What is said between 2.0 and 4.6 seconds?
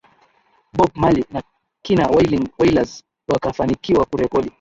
Wailing Wailers wakafanikiwa kurekodi